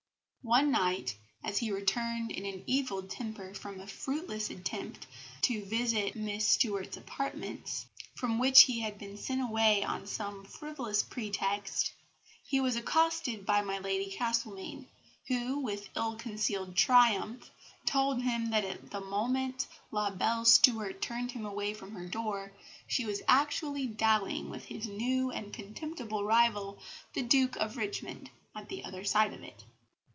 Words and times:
One 0.43 0.71
night, 0.71 1.17
as 1.43 1.59
he 1.59 1.71
returned 1.71 2.31
in 2.31 2.47
an 2.47 2.63
evil 2.65 3.03
temper 3.03 3.53
from 3.53 3.79
a 3.79 3.85
fruitless 3.85 4.47
visit 4.47 4.99
to 5.43 6.11
Miss 6.15 6.47
Stuart's 6.47 6.97
apartments, 6.97 7.85
from 8.15 8.39
which 8.39 8.61
he 8.63 8.79
had 8.79 8.97
been 8.97 9.19
sent 9.19 9.39
away 9.43 9.83
on 9.83 10.07
some 10.07 10.43
frivolous 10.43 11.03
pretext, 11.03 11.93
he 12.43 12.59
was 12.59 12.75
accosted 12.75 13.45
by 13.45 13.61
my 13.61 13.77
Lady 13.77 14.09
Castlemaine, 14.09 14.87
who, 15.27 15.59
with 15.59 15.89
ill 15.95 16.15
concealed 16.15 16.75
triumph, 16.75 17.51
told 17.85 18.23
him 18.23 18.49
that 18.49 18.65
at 18.65 18.89
the 18.89 18.99
moment 18.99 19.67
La 19.91 20.09
belle 20.09 20.43
Stuart 20.43 21.03
turned 21.03 21.33
him 21.33 21.45
away 21.45 21.71
from 21.75 21.91
her 21.91 22.07
door, 22.07 22.51
she 22.87 23.05
was 23.05 23.21
actually 23.27 23.85
dallying 23.85 24.49
with 24.49 24.65
his 24.65 24.87
new 24.87 25.29
and 25.29 25.53
contemptible 25.53 26.23
rival, 26.25 26.79
the 27.13 27.21
Duke 27.21 27.57
of 27.57 27.77
Richmond, 27.77 28.31
at 28.55 28.69
the 28.69 28.83
other 28.83 29.03
side 29.03 29.33
of 29.35 29.43
it. 29.43 29.65